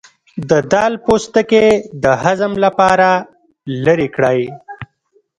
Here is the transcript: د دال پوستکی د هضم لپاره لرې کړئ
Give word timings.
د 0.49 0.51
دال 0.71 0.93
پوستکی 1.05 1.69
د 2.03 2.05
هضم 2.23 2.53
لپاره 2.63 3.09
لرې 3.85 4.07
کړئ 4.15 4.41